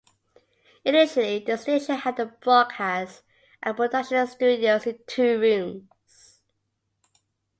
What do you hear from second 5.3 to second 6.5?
rooms.